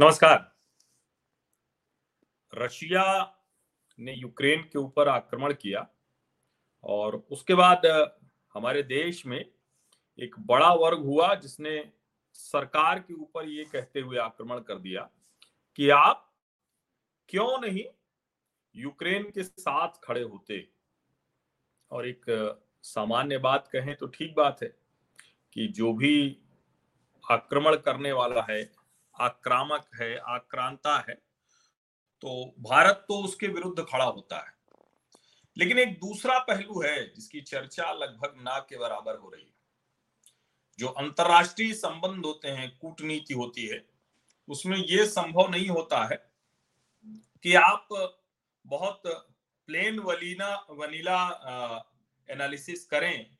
[0.00, 0.38] नमस्कार।
[2.54, 3.04] रशिया
[3.98, 5.86] ने यूक्रेन के ऊपर आक्रमण किया
[6.84, 7.86] और उसके बाद
[8.54, 11.92] हमारे देश में एक बड़ा वर्ग हुआ जिसने
[12.34, 15.08] सरकार के ऊपर ये कहते हुए आक्रमण कर दिया
[15.76, 16.32] कि आप
[17.28, 17.84] क्यों नहीं
[18.74, 20.68] यूक्रेन के साथ खड़े होते?
[21.90, 22.24] और एक
[22.82, 24.76] सामान्य बात कहें तो ठीक बात है
[25.52, 26.38] कि जो भी
[27.30, 28.75] आक्रमण करने वाला है
[29.20, 31.14] आक्रामक है, आक्रांता है
[32.22, 34.54] तो भारत तो उसके विरुद्ध खड़ा होता है।
[35.56, 39.54] लेकिन एक दूसरा पहलू है जिसकी चर्चा लगभग ना के बराबर हो रही है।
[40.78, 43.84] जो अंतरराष्ट्रीय संबंध होते हैं, कूटनीति होती है,
[44.48, 46.16] उसमें यह संभव नहीं होता है
[47.42, 47.88] कि आप
[48.64, 49.02] बहुत
[49.68, 51.86] प्लेन वलीना, वनीला
[52.28, 53.36] एनालिसिस करें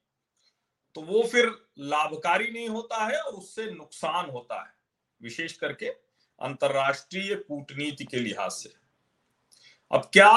[0.96, 1.46] तो वो फिर
[1.78, 4.75] लाभकारी नहीं होता है और उससे नुकसान होता है।
[5.22, 5.86] विशेष करके
[6.40, 8.74] अंतरराष्ट्रीय कूटनीति के लिहाज से।
[9.92, 10.32] अब क्या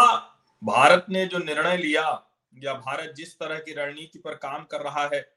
[0.64, 2.26] भारत ने जो निर्णय लिया
[2.64, 5.34] या भारत जिस तरह की रणनीति पर काम कर रहा है,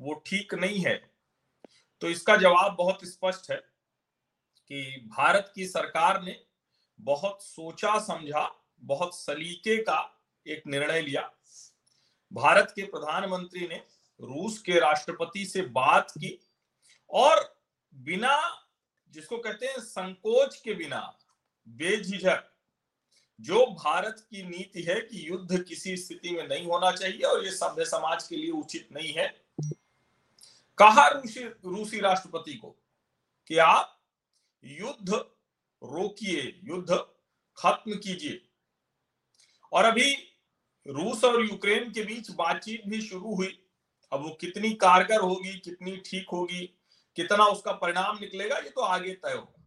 [0.00, 1.10] वो ठीक नहीं है?
[2.00, 3.56] तो इसका जवाब बहुत स्पष्ट है
[4.68, 6.44] कि भारत की सरकार ने
[7.00, 11.32] बहुत सोचा समझा, बहुत सलीके का एक निर्णय लिया।
[12.32, 13.76] भारत के प्रधानमंत्री ने
[14.20, 16.38] रूस के राष्ट्रपति से बात की
[17.10, 17.62] और
[17.94, 18.63] बिना
[19.14, 21.18] जिसको कहते हैं संकोच के बिना,
[21.68, 22.50] बेझिझक,
[23.40, 27.50] जो भारत की नीति है कि युद्ध किसी स्थिति में नहीं होना चाहिए और ये
[27.50, 29.44] सभ्य समाज के लिए उचित नहीं है।
[30.78, 32.76] कहा रूसी रूसी राष्ट्रपति को
[33.48, 34.02] कि आप
[34.64, 35.14] युद्ध
[35.82, 36.94] रोकिए, युद्ध
[37.56, 38.48] खत्म कीजिए।
[39.72, 40.14] और अभी
[40.86, 43.66] रूस और यूक्रेन के बीच बातचीत भी शुरू हुई।
[44.12, 46.78] अब वो कितनी कारगर होगी, कितनी ठीक होगी
[47.16, 49.62] कितना उसका परिणाम निकलेगा, ये तो आगे तय होगा।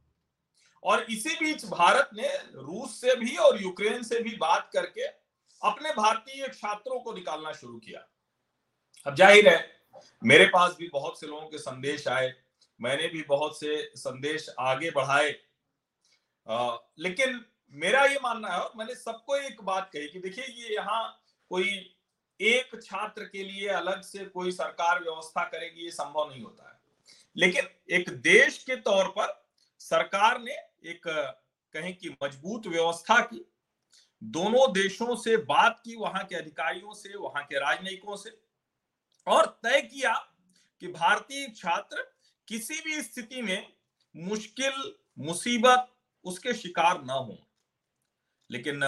[0.83, 5.05] और इसी बीच भारत ने रूस से भी और यूक्रेन से भी बात करके
[5.61, 8.07] अपने भारतीय छात्रों को निकालना शुरू किया।
[9.05, 9.65] अब ज़ाहिर है,
[10.21, 12.33] मेरे पास भी बहुत से लोगों के संदेश आए,
[12.79, 15.29] मैंने भी बहुत से संदेश आगे बढ़ाए।
[16.99, 17.43] लेकिन
[17.75, 21.69] मेरा ये मानना है, और मैंने सबको एक बात कही कि देखिए, ये यहाँ कोई
[22.39, 26.76] एक छात्र के लिए अलग से कोई सरकार व्यवस्था करेगी, ये संभव नहीं होता है।
[27.37, 29.47] लेकिन एक देश के तौर पर
[29.79, 30.53] सरकार ने
[30.91, 31.01] एक,
[31.73, 33.45] कहें कि मज़बूत व्यवस्था की।
[34.23, 38.31] दोनों देशों से बात की, वहाँ के अधिकारियों से, वहाँ के राजनयिकों से,
[39.27, 40.13] और तय किया
[40.81, 42.13] कि भारतीय छात्र
[42.47, 43.67] किसी भी स्थिति में
[44.15, 45.87] मुश्किल, मुसीबत,
[46.25, 47.37] उसके शिकार न हो।
[48.49, 48.81] लेकिन,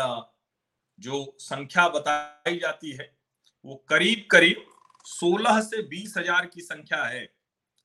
[0.99, 3.17] जो संख्या बताई जाती है,
[3.65, 4.65] वो करीब करीब
[5.05, 7.33] 16 से बीस हज़ार की संख्या है,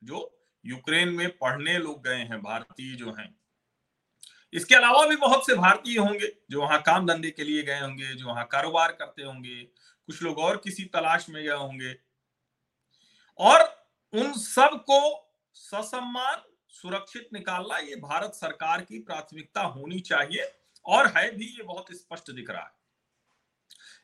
[0.02, 3.36] जो यूक्रेन में पढ़ने लोग गए हैं, भारतीय जो हैं।
[4.52, 8.14] इसके अलावा भी बहुत से भारतीय होंगे जो वहाँ काम धंधे के लिए गए होंगे,
[8.14, 9.62] जो वहाँ कारोबार करते होंगे,
[10.06, 11.96] कुछ लोग और किसी तलाश में गए होंगे।
[13.38, 20.52] और उन सबको ससम्मान, सुरक्षित निकालना, ये भारत सरकार की प्राथमिकता होनी चाहिए
[20.84, 22.70] और है भी, ये बहुत स्पष्ट दिख रहा है।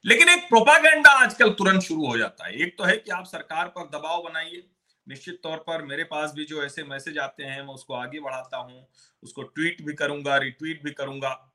[0.04, 3.68] लेकिन एक प्रोपागेंडा आजकल तुरंत शुरू हो जाता है। एक तो है कि आप सरकार
[3.68, 4.70] पर दबाव बनाइए
[5.08, 8.56] निश्चित तौर पर मेरे पास भी जो ऐसे मैसेज आते हैं, मैं उसको आगे बढ़ाता
[8.56, 8.88] हूँ,
[9.22, 11.52] उसको ट्वीट भी करूँगा, रिट्वीट भी करूँगा।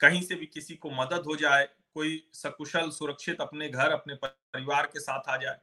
[0.00, 4.86] कहीं से भी किसी को मदद हो जाए, कोई सकुशल, सुरक्षित अपने घर, अपने परिवार
[4.86, 5.58] के साथ आ जाए।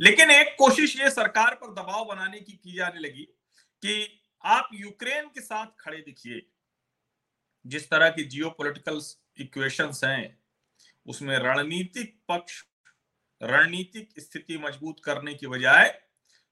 [0.00, 3.22] लेकिन एक कोशिश ये सरकार पर दबाव बनाने की की जाने लगी
[3.82, 6.46] कि आप यूक्रेन के साथ खड़े दिखिए।
[7.66, 9.00] जिस तरह की जियो पोलिटिकल
[9.40, 10.38] इक्वेशंस हैं,
[11.06, 12.62] उसमें रणनीतिक पक्ष,
[13.42, 16.02] रणनीतिक स्थिति मज़बूत करने की बजाय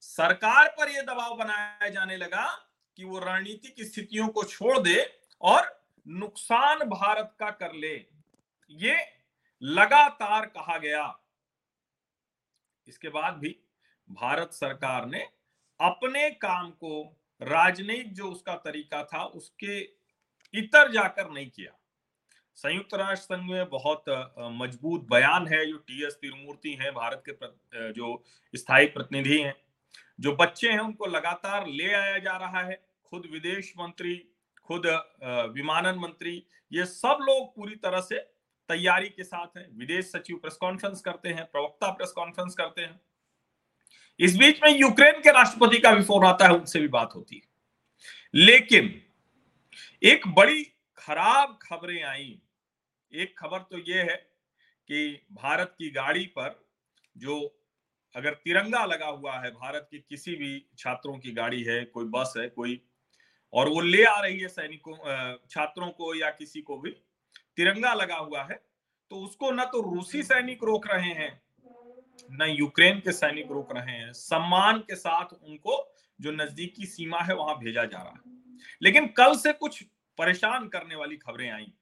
[0.04, 2.46] सरकार पर यह दबाव बनाया जाने लगा
[2.96, 4.96] कि वो रणनीतिक स्थितियों को छोड़ दे
[5.40, 5.68] और
[6.06, 7.94] नुकसान भारत का कर ले।
[8.70, 8.96] ये
[9.62, 11.04] लगातार कहा गया।
[12.86, 13.56] इसके बाद भी
[14.08, 15.20] भारत सरकार ने
[15.80, 17.02] अपने काम को
[17.40, 19.80] राजनयिक जो उसका तरीका था, उसके
[20.54, 21.76] इतर जाकर नहीं किया।
[22.58, 24.04] संयुक्त राष्ट्र संघ में बहुत
[24.38, 28.22] मज़बूत बयान है, जो टी एस तिरुमूर्ति है, भारत के जो
[28.54, 29.54] स्थायी प्रतिनिधि हैं
[30.20, 32.74] जो बच्चे हैं उनको लगातार ले आया जा रहा है,
[33.04, 34.14] खुद विदेश मंत्री,
[34.62, 34.86] खुद
[35.54, 38.18] विमानन मंत्री, ये सब लोग पूरी तरह से
[38.68, 43.00] तैयारी के साथ हैं। विदेश सचिव प्रेस कॉन्फ्रेंस करते हैं, प्रवक्ता प्रेस कॉन्फ्रेंस करते हैं।
[44.20, 47.36] इस बीच में यूक्रेन के राष्ट्रपति का भी फ़ोन आता है, उनसे भी बात होती
[47.36, 47.42] है।
[48.34, 49.02] लेकिन
[50.02, 50.64] एक बड़ी
[50.98, 52.40] खराब खबरें आई।
[53.12, 54.16] एक खबर तो यह है
[54.88, 56.66] कि भारत की गाड़ी पर
[57.16, 57.36] जो
[58.14, 62.34] अगर तिरंगा लगा हुआ है भारत की किसी भी छात्रों की गाड़ी है, कोई बस
[62.36, 62.80] है, कोई,
[63.52, 64.96] और वो ले आ रही है सैनिकों
[65.50, 66.90] छात्रों को या किसी को भी,
[67.56, 68.62] तिरंगा लगा हुआ है
[69.10, 71.40] तो उसको न तो रूसी सैनिक रोक रहे हैं,
[72.32, 75.76] न यूक्रेन के सैनिक रोक रहे हैं। सम्मान के साथ उनको
[76.20, 78.32] जो नजदीकी सीमा है वहाँ भेजा जा रहा है।
[78.82, 79.82] लेकिन कल से कुछ
[80.18, 81.72] परेशान करने वाली खबरें आई।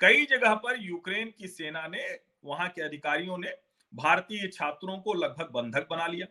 [0.00, 2.02] कई जगह पर यूक्रेन की सेना ने,
[2.44, 3.50] वहाँ के अधिकारियों ने
[3.94, 6.26] भारतीय छात्रों को लगभग बंधक बना लिया।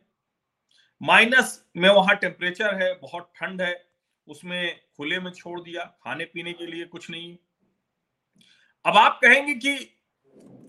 [1.02, 3.86] माइनस में वहाँ टेम्परेचर है, बहुत ठंड है,
[4.28, 7.36] उसमें खुले में छोड़ दिया, खाने पीने के लिए कुछ नहीं
[8.86, 9.70] अब आप कहेंगे कि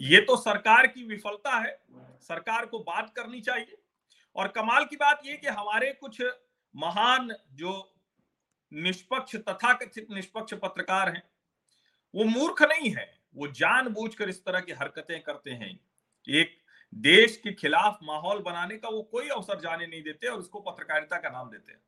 [0.02, 1.78] ये तो सरकार की विफलता है,
[2.20, 3.76] सरकार को बात करनी चाहिए।
[4.36, 6.20] और कमाल की बात यह कि हमारे कुछ
[6.74, 7.72] महान जो
[8.72, 11.22] निष्पक्ष तथाकथित निष्पक्ष पत्रकार हैं,
[12.14, 15.78] वो मूर्ख नहीं है, वो जानबूझकर इस तरह की हरकतें करते हैं।
[16.26, 16.56] एक
[16.94, 21.16] देश के खिलाफ माहौल बनाने का वो कोई अवसर जाने नहीं देते और उसको पत्रकारिता
[21.16, 21.80] का नाम देते हैं।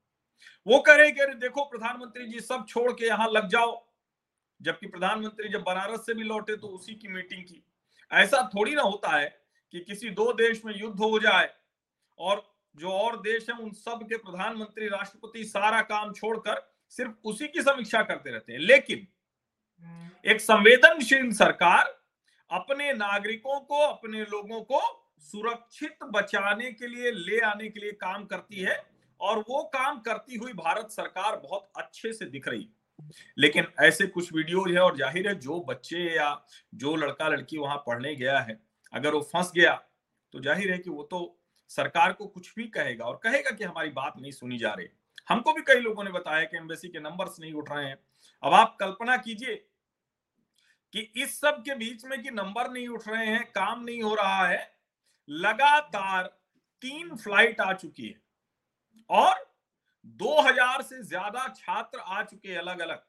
[0.67, 3.85] वो कह रहे कि देखो प्रधानमंत्री जी सब छोड़ के यहाँ लग जाओ।
[4.61, 7.63] जबकि प्रधानमंत्री जब बनारस से भी लौटे तो उसी की मीटिंग की।
[8.11, 9.29] ऐसा थोड़ी ना होता है
[9.73, 11.51] कि किसी दो देश में युद्ध हो जाए
[12.19, 12.43] और
[12.77, 17.63] जो और देश है उन सब के प्रधानमंत्री राष्ट्रपति सारा काम छोड़कर सिर्फ़ उसी की
[17.63, 19.07] समीक्षा करते रहते हैं। लेकिन
[20.25, 21.96] एक संवेदनशील सरकार
[22.51, 24.81] अपने नागरिकों को, अपने लोगों को
[25.23, 28.83] सुरक्षित बचाने के लिए, ले आने के लिए काम करती है
[29.21, 32.69] और वो काम करती हुई भारत सरकार बहुत अच्छे से दिख रही
[33.39, 36.29] लेकिन ऐसे कुछ वीडियोज़ है और ज़ाहिर है जो बच्चे या
[36.75, 38.59] जो लड़का लड़की वहाँ पढ़ने गया है,
[38.93, 39.73] अगर वो फंस गया
[40.35, 41.39] तो ज़ाहिर है कि वो तो
[41.71, 44.87] सरकार को कुछ भी कहेगा और कहेगा कि हमारी बात नहीं सुनी जा रही।
[45.29, 47.97] हमको भी कई लोगों ने बताया कि एम्बेसी के नंबर्स नहीं उठ रहे हैं।
[48.43, 49.55] अब आप कल्पना कीजिए
[50.97, 54.15] कि इस सब के बीच में कि नंबर नहीं उठ रहे हैं, काम नहीं हो
[54.15, 54.77] रहा है,
[55.29, 56.25] लगातार
[56.83, 58.21] तीन फ़्लाइट आ चुकी है।
[59.11, 59.35] और
[60.21, 63.03] 2000 से ज़्यादा छात्र आ चुके हैं अलग अलग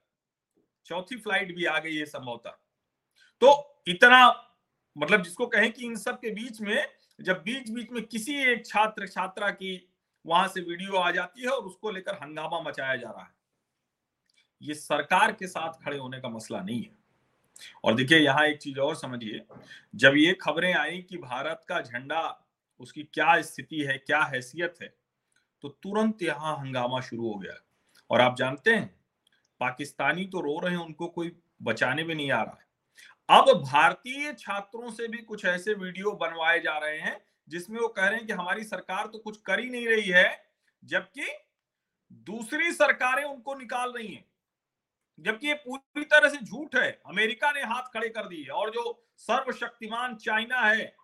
[0.85, 2.57] चौथी फ़्लाइट भी आ गई है संभवतः।
[3.41, 4.27] तो इतना
[4.95, 6.87] मतलब जिसको कहें कि इन सब के बीच में,
[7.21, 9.89] जब बीच बीच में किसी एक छात्र, छात्रा की
[10.25, 13.35] वहाँ से वीडियो आ जाती है और उसको लेकर हंगामा मचाया जा रहा है।
[14.61, 16.96] ये सरकार के साथ खड़े होने का मसला नहीं है।
[17.83, 19.41] और देखिए, यहाँ एक चीज़ और समझिए,
[19.95, 22.43] जब ये खबरें आई कि भारत का झंडा,
[22.79, 24.93] उसकी क्या स्थिति है, क्या हैसियत है
[25.63, 27.53] तो तुरंत यहाँ हंगामा शुरू हो गया।
[28.09, 28.89] और आप जानते हैं,
[29.61, 31.31] पाकिस्तानी तो रो रहे हैं, उनको कोई
[31.61, 32.65] बचाने में नहीं आ रहा है।
[33.29, 37.17] अब भारतीय छात्रों से भी कुछ ऐसे वीडियो बनवाए जा रहे हैं,
[37.47, 40.29] जिसमें वो कह रहे हैं कि हमारी सरकार तो कुछ कर ही नहीं रही है,
[40.83, 41.25] जबकि
[42.27, 44.25] दूसरी सरकारें उनको निकाल रही हैं।
[45.19, 49.07] जबकि ये पूरी तरह से झूठ है। अमेरिका ने हाथ खड़े कर दिए और जो
[49.17, 50.95] सर्वशक्तिमान चाइना है,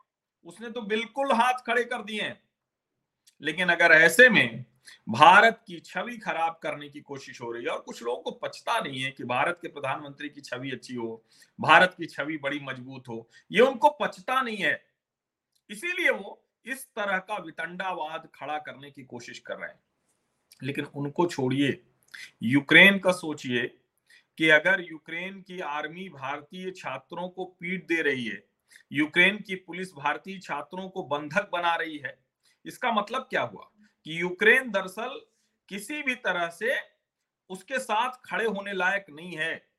[0.43, 2.43] उसने तो बिल्कुल हाथ खड़े कर दिए हैं।
[3.41, 4.65] लेकिन अगर ऐसे में
[5.09, 8.79] भारत की छवि खराब करने की कोशिश हो रही है और कुछ लोगों को पछता
[8.79, 11.25] नहीं है कि भारत के प्रधानमंत्री की छवि अच्छी हो,
[11.61, 14.85] भारत की छवि बड़ी मज़बूत हो, ये उनको पछता नहीं है।
[15.69, 19.79] इसीलिए वो इस तरह का वितंडावाद खड़ा करने की कोशिश कर रहे हैं।
[20.63, 21.83] लेकिन उनको छोड़िए,
[22.43, 23.79] यूक्रेन का सोचिए
[24.37, 28.47] कि अगर यूक्रेन की आर्मी भारतीय छात्रों को पीट दे रही है,
[28.91, 32.25] यूक्रेन की पुलिस भारतीय छात्रों को बंधक बना रही है,
[32.65, 33.69] इसका मतलब क्या हुआ?
[34.05, 35.21] कि यूक्रेन दरअसल
[35.69, 36.75] किसी भी तरह से
[37.49, 39.69] उसके साथ खड़े होने लायक नहीं है।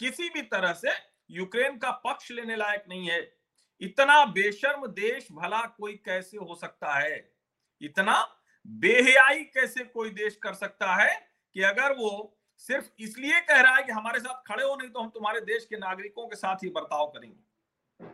[0.00, 0.90] किसी भी तरह से
[1.30, 3.36] यूक्रेन का पक्ष लेने लायक नहीं है।
[3.80, 7.32] इतना बेशर्म देश भला कोई कैसे हो सकता है?
[7.80, 12.38] इतना बेहयाई कैसे कोई देश कर सकता है कि अगर वो
[12.68, 15.64] सिर्फ़ इसलिए कह रहा है कि हमारे साथ खड़े हो, नहीं तो हम तुम्हारे देश
[15.64, 18.06] के नागरिकों के साथ ही बर्ताव करेंगे।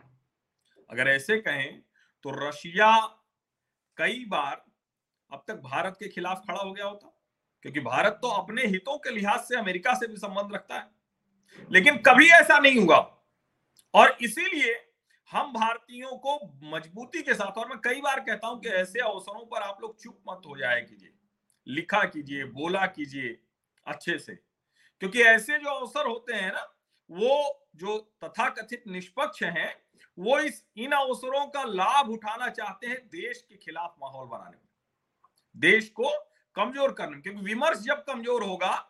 [0.89, 1.81] अगर ऐसे कहें
[2.25, 2.95] तो रशिया
[3.97, 4.63] कई बार
[5.31, 7.07] अब तक भारत के खिलाफ खड़ा हो गया होता,
[7.65, 10.87] क्योंकि भारत तो अपने हितों के लिहाज से अमेरिका से भी संबंध रखता है।
[11.71, 12.97] लेकिन कभी ऐसा नहीं हुआ।
[13.93, 14.73] और इसीलिए
[15.29, 16.35] हम भारतीयों को
[16.71, 19.99] मजबूती के साथ, और मैं कई बार कहता हूँ कि ऐसे अवसरों पर आप लोग
[20.01, 21.13] चुप मत हो जाए कीजिए।
[21.67, 23.37] लिखा कीजिए, बोला कीजिए।
[23.89, 24.35] अच्छे से।
[25.01, 26.65] क्योंकि ऐसे जो अवसर होते हैं ना,
[27.09, 29.75] वो जो तथाकथित निष्पक्ष हैं,
[30.17, 34.67] वो इस, इन अवसरों का लाभ उठाना चाहते हैं देश के खिलाफ माहौल बनाने में।
[35.55, 36.11] देश को
[36.55, 38.85] कमज़ोर करने में, क्योंकि विमर्श जब कमज़ोर होगा,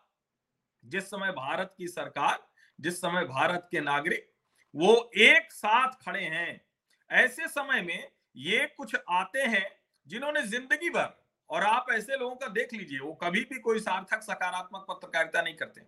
[0.84, 2.48] जिस समय भारत की सरकार,
[2.80, 4.30] जिस समय भारत के नागरिक,
[4.76, 6.62] वो एक साथ खड़े हैं।
[7.10, 9.66] ऐसे समय में ये कुछ आते हैं
[10.08, 11.18] जिन्होंने ज़िंदगी भर
[11.50, 15.56] और आप ऐसे लोगों का देख लीजिए, वो कभी भी कोई सार्थक सकारात्मक पत्रकारिता नहीं
[15.56, 15.82] करते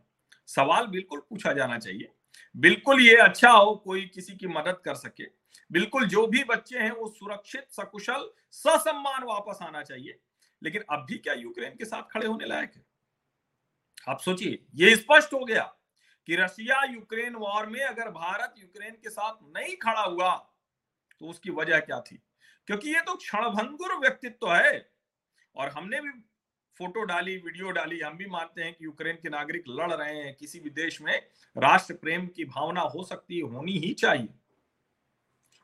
[0.47, 2.11] सवाल बिल्कुल पूछा जाना चाहिए।
[2.55, 5.23] बिल्कुल ये अच्छा हो कोई किसी की मदद कर सके।
[5.71, 10.19] बिल्कुल जो भी बच्चे हैं, वो सुरक्षित, सकुशल, ससम्मान वापस आना चाहिए।
[10.61, 12.85] लेकिन अब भी क्या यूक्रेन के साथ खड़े होने लायक है?
[14.09, 15.63] आप सोचिए, ये स्पष्ट हो गया
[16.27, 20.35] कि रशिया यूक्रेन वॉर में अगर भारत यूक्रेन के साथ नहीं खड़ा हुआ
[21.21, 22.21] तो उसकी वजह क्या थी?
[22.67, 24.77] क्योंकि ये तो क्षणभंगुर व्यक्तित्व है।
[25.55, 26.11] और हमने भी
[26.77, 30.35] फ़ोटो डाली, वीडियो डाली। हम भी मानते हैं कि यूक्रेन के नागरिक लड़ रहे हैं।
[30.35, 31.13] किसी भी देश में
[31.57, 34.29] राष्ट्र प्रेम की भावना हो सकती है, होनी ही चाहिए।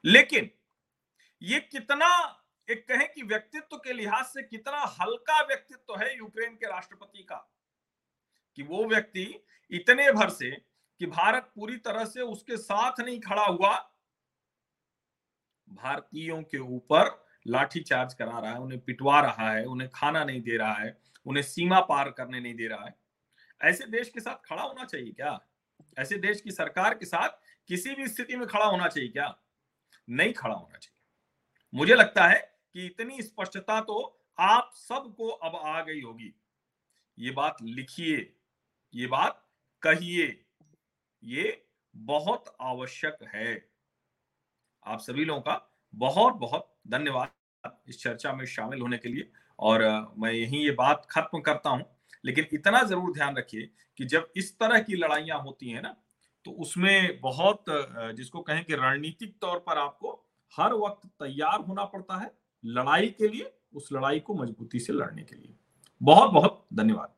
[0.05, 0.49] लेकिन
[1.41, 6.67] ये कितना, एक कहें कि व्यक्तित्व के लिहाज से कितना हल्का व्यक्तित्व है यूक्रेन के
[6.67, 7.37] राष्ट्रपति का
[8.55, 10.51] कि वो व्यक्ति इतने भर से
[10.99, 13.77] कि भारत पूरी तरह से उसके साथ नहीं खड़ा हुआ।
[15.69, 20.41] भारतीयों के ऊपर लाठी चार्ज करा रहा है, उन्हें पिटवा रहा है, उन्हें खाना नहीं
[20.41, 22.95] दे रहा है, उन्हें सीमा पार करने नहीं दे रहा है।
[23.61, 25.39] ऐसे देश के साथ खड़ा होना चाहिए क्या?
[25.97, 27.29] ऐसे देश की सरकार के साथ
[27.67, 29.39] किसी भी स्थिति में खड़ा होना चाहिए क्या?
[30.09, 35.81] नहीं खड़ा होना चाहिए। मुझे लगता है कि इतनी स्पष्टता तो आप सबको अब आ
[35.81, 36.33] गई होगी।
[37.19, 38.35] ये बात लिखिए,
[38.93, 39.47] ये बात
[39.81, 40.45] कहिए,
[41.23, 43.69] ये बहुत आवश्यक है।
[44.85, 47.36] आप सभी लोगों का बहुत बहुत धन्यवाद।
[47.89, 49.83] इस चर्चा में शामिल होने के लिए। और
[50.17, 51.85] मैं यही ये बात खत्म करता हूँ,
[52.23, 53.69] लेकिन इतना ज़रूर ध्यान रखिए
[53.99, 55.95] कि जब इस तरह की लड़ाइयाँ होती हैं ना
[56.45, 57.63] तो उसमें बहुत
[58.15, 60.11] जिसको कहें कि रणनीतिक तौर पर आपको
[60.53, 62.31] हर वक्त तैयार होना पड़ता है
[62.63, 65.55] लड़ाई के लिए, उस लड़ाई को मजबूती से लड़ने के लिए।
[66.01, 67.13] बहुत बहुत धन्यवाद।